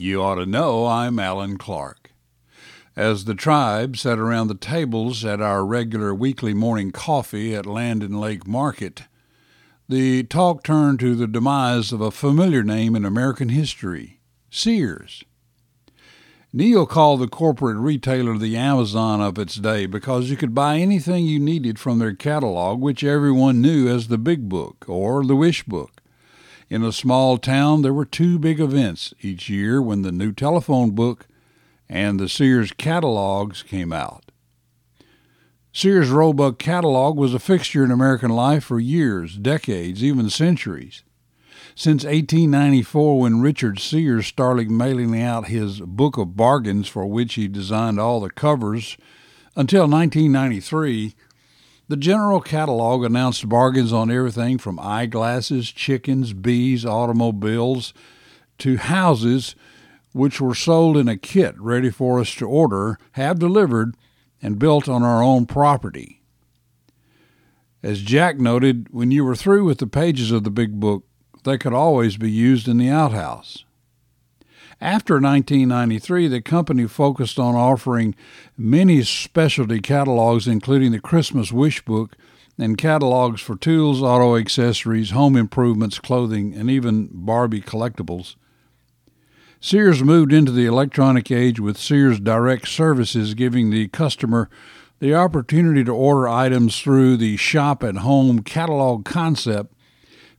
You 0.00 0.22
ought 0.22 0.36
to 0.36 0.46
know 0.46 0.86
I'm 0.86 1.18
Alan 1.18 1.58
Clark. 1.58 2.12
As 2.96 3.26
the 3.26 3.34
tribe 3.34 3.98
sat 3.98 4.18
around 4.18 4.48
the 4.48 4.54
tables 4.54 5.26
at 5.26 5.42
our 5.42 5.62
regular 5.62 6.14
weekly 6.14 6.54
morning 6.54 6.90
coffee 6.90 7.54
at 7.54 7.66
Land 7.66 8.18
Lake 8.18 8.46
Market, 8.46 9.02
the 9.90 10.22
talk 10.22 10.64
turned 10.64 11.00
to 11.00 11.14
the 11.14 11.26
demise 11.26 11.92
of 11.92 12.00
a 12.00 12.10
familiar 12.10 12.62
name 12.62 12.96
in 12.96 13.04
American 13.04 13.50
history 13.50 14.20
Sears. 14.50 15.22
Neil 16.50 16.86
called 16.86 17.20
the 17.20 17.28
corporate 17.28 17.76
retailer 17.76 18.38
the 18.38 18.56
Amazon 18.56 19.20
of 19.20 19.38
its 19.38 19.56
day 19.56 19.84
because 19.84 20.30
you 20.30 20.36
could 20.38 20.54
buy 20.54 20.78
anything 20.78 21.26
you 21.26 21.38
needed 21.38 21.78
from 21.78 21.98
their 21.98 22.14
catalog, 22.14 22.80
which 22.80 23.04
everyone 23.04 23.60
knew 23.60 23.86
as 23.86 24.08
the 24.08 24.16
Big 24.16 24.48
Book 24.48 24.86
or 24.88 25.22
the 25.22 25.36
Wish 25.36 25.64
Book. 25.64 25.99
In 26.70 26.84
a 26.84 26.92
small 26.92 27.36
town, 27.36 27.82
there 27.82 27.92
were 27.92 28.04
two 28.04 28.38
big 28.38 28.60
events 28.60 29.12
each 29.20 29.50
year 29.50 29.82
when 29.82 30.02
the 30.02 30.12
new 30.12 30.30
telephone 30.30 30.92
book 30.92 31.26
and 31.88 32.20
the 32.20 32.28
Sears 32.28 32.70
catalogs 32.70 33.64
came 33.64 33.92
out. 33.92 34.30
Sears 35.72 36.10
Roebuck 36.10 36.60
catalog 36.60 37.16
was 37.16 37.34
a 37.34 37.40
fixture 37.40 37.84
in 37.84 37.90
American 37.90 38.30
life 38.30 38.64
for 38.64 38.78
years, 38.78 39.36
decades, 39.36 40.04
even 40.04 40.30
centuries. 40.30 41.02
Since 41.74 42.04
1894, 42.04 43.18
when 43.18 43.40
Richard 43.40 43.80
Sears 43.80 44.28
started 44.28 44.70
mailing 44.70 45.20
out 45.20 45.48
his 45.48 45.80
Book 45.80 46.18
of 46.18 46.36
Bargains, 46.36 46.86
for 46.86 47.04
which 47.04 47.34
he 47.34 47.48
designed 47.48 47.98
all 47.98 48.20
the 48.20 48.30
covers, 48.30 48.96
until 49.56 49.88
1993, 49.88 51.14
the 51.90 51.96
general 51.96 52.40
catalog 52.40 53.02
announced 53.02 53.48
bargains 53.48 53.92
on 53.92 54.12
everything 54.12 54.58
from 54.58 54.78
eyeglasses, 54.78 55.72
chickens, 55.72 56.32
bees, 56.32 56.86
automobiles, 56.86 57.92
to 58.58 58.76
houses, 58.76 59.56
which 60.12 60.40
were 60.40 60.54
sold 60.54 60.96
in 60.96 61.08
a 61.08 61.16
kit 61.16 61.52
ready 61.58 61.90
for 61.90 62.20
us 62.20 62.32
to 62.36 62.46
order, 62.46 62.96
have 63.12 63.40
delivered, 63.40 63.96
and 64.40 64.56
built 64.56 64.88
on 64.88 65.02
our 65.02 65.20
own 65.20 65.46
property. 65.46 66.22
As 67.82 68.02
Jack 68.02 68.38
noted, 68.38 68.86
when 68.92 69.10
you 69.10 69.24
were 69.24 69.34
through 69.34 69.64
with 69.64 69.78
the 69.78 69.88
pages 69.88 70.30
of 70.30 70.44
the 70.44 70.50
big 70.50 70.78
book, 70.78 71.02
they 71.42 71.58
could 71.58 71.74
always 71.74 72.16
be 72.16 72.30
used 72.30 72.68
in 72.68 72.78
the 72.78 72.88
outhouse. 72.88 73.64
After 74.80 75.14
1993, 75.14 76.28
the 76.28 76.40
company 76.40 76.86
focused 76.86 77.38
on 77.38 77.54
offering 77.54 78.14
many 78.56 79.02
specialty 79.02 79.80
catalogs, 79.80 80.48
including 80.48 80.92
the 80.92 81.00
Christmas 81.00 81.52
Wish 81.52 81.84
Book 81.84 82.16
and 82.56 82.78
catalogs 82.78 83.42
for 83.42 83.56
tools, 83.56 84.02
auto 84.02 84.36
accessories, 84.36 85.10
home 85.10 85.36
improvements, 85.36 85.98
clothing, 85.98 86.54
and 86.54 86.70
even 86.70 87.10
Barbie 87.12 87.60
collectibles. 87.60 88.36
Sears 89.60 90.02
moved 90.02 90.32
into 90.32 90.52
the 90.52 90.64
electronic 90.64 91.30
age 91.30 91.60
with 91.60 91.76
Sears 91.76 92.18
Direct 92.18 92.66
Services, 92.66 93.34
giving 93.34 93.68
the 93.68 93.88
customer 93.88 94.48
the 94.98 95.14
opportunity 95.14 95.84
to 95.84 95.92
order 95.92 96.26
items 96.26 96.80
through 96.80 97.18
the 97.18 97.36
shop 97.36 97.84
at 97.84 97.96
home 97.96 98.40
catalog 98.40 99.04
concept 99.04 99.74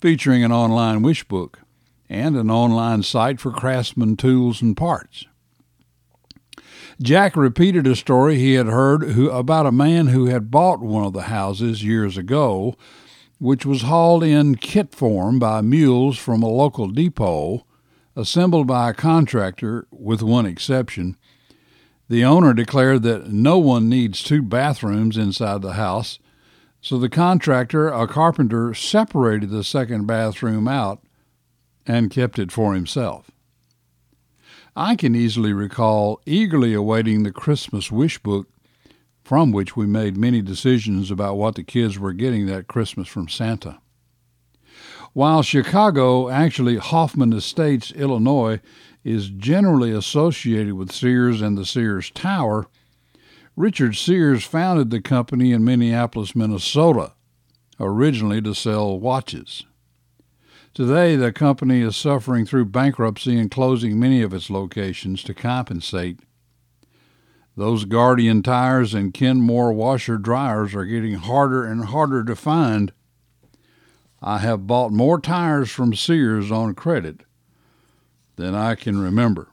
featuring 0.00 0.44
an 0.44 0.52
online 0.52 1.02
wish 1.02 1.24
book 1.24 1.58
and 2.08 2.36
an 2.36 2.50
online 2.50 3.02
site 3.02 3.40
for 3.40 3.50
craftsman 3.50 4.16
tools 4.16 4.62
and 4.62 4.76
parts. 4.76 5.24
Jack 7.00 7.36
repeated 7.36 7.86
a 7.86 7.94
story 7.94 8.36
he 8.36 8.54
had 8.54 8.66
heard 8.66 9.02
who, 9.10 9.30
about 9.30 9.66
a 9.66 9.72
man 9.72 10.08
who 10.08 10.26
had 10.26 10.50
bought 10.50 10.80
one 10.80 11.04
of 11.04 11.12
the 11.12 11.22
houses 11.22 11.84
years 11.84 12.16
ago, 12.16 12.74
which 13.38 13.64
was 13.64 13.82
hauled 13.82 14.24
in 14.24 14.56
kit 14.56 14.94
form 14.94 15.38
by 15.38 15.60
mules 15.60 16.18
from 16.18 16.42
a 16.42 16.48
local 16.48 16.88
depot, 16.88 17.64
assembled 18.16 18.66
by 18.66 18.90
a 18.90 18.94
contractor, 18.94 19.86
with 19.92 20.22
one 20.22 20.44
exception. 20.44 21.16
The 22.08 22.24
owner 22.24 22.52
declared 22.52 23.02
that 23.04 23.28
no 23.28 23.58
one 23.58 23.88
needs 23.88 24.22
two 24.22 24.42
bathrooms 24.42 25.16
inside 25.16 25.62
the 25.62 25.74
house, 25.74 26.18
so 26.80 26.98
the 26.98 27.08
contractor, 27.08 27.88
a 27.88 28.08
carpenter, 28.08 28.74
separated 28.74 29.50
the 29.50 29.62
second 29.62 30.06
bathroom 30.06 30.66
out 30.66 31.00
and 31.88 32.10
kept 32.10 32.38
it 32.38 32.52
for 32.52 32.74
himself. 32.74 33.30
I 34.76 34.94
can 34.94 35.16
easily 35.16 35.52
recall 35.52 36.20
eagerly 36.24 36.74
awaiting 36.74 37.22
the 37.22 37.32
Christmas 37.32 37.90
wish 37.90 38.18
book, 38.18 38.46
from 39.24 39.50
which 39.50 39.76
we 39.76 39.86
made 39.86 40.16
many 40.16 40.40
decisions 40.40 41.10
about 41.10 41.36
what 41.36 41.56
the 41.56 41.64
kids 41.64 41.98
were 41.98 42.12
getting 42.12 42.46
that 42.46 42.68
Christmas 42.68 43.08
from 43.08 43.28
Santa. 43.28 43.80
While 45.14 45.42
Chicago, 45.42 46.28
actually 46.28 46.76
Hoffman 46.76 47.32
Estates, 47.32 47.90
Illinois, 47.92 48.60
is 49.02 49.30
generally 49.30 49.90
associated 49.90 50.74
with 50.74 50.92
Sears 50.92 51.40
and 51.40 51.58
the 51.58 51.66
Sears 51.66 52.10
Tower, 52.10 52.68
Richard 53.56 53.96
Sears 53.96 54.44
founded 54.44 54.90
the 54.90 55.00
company 55.00 55.52
in 55.52 55.64
Minneapolis, 55.64 56.36
Minnesota, 56.36 57.14
originally 57.80 58.40
to 58.42 58.54
sell 58.54 59.00
watches. 59.00 59.64
Today, 60.74 61.16
the 61.16 61.32
company 61.32 61.80
is 61.80 61.96
suffering 61.96 62.46
through 62.46 62.66
bankruptcy 62.66 63.38
and 63.38 63.50
closing 63.50 63.98
many 63.98 64.22
of 64.22 64.32
its 64.32 64.48
locations 64.48 65.22
to 65.24 65.34
compensate. 65.34 66.20
Those 67.56 67.84
Guardian 67.84 68.44
tires 68.44 68.94
and 68.94 69.12
Kenmore 69.12 69.72
washer 69.72 70.16
dryers 70.16 70.76
are 70.76 70.84
getting 70.84 71.14
harder 71.14 71.64
and 71.64 71.86
harder 71.86 72.22
to 72.24 72.36
find. 72.36 72.92
I 74.22 74.38
have 74.38 74.68
bought 74.68 74.92
more 74.92 75.20
tires 75.20 75.70
from 75.70 75.94
Sears 75.94 76.52
on 76.52 76.74
credit 76.74 77.24
than 78.36 78.54
I 78.54 78.76
can 78.76 79.00
remember. 79.00 79.48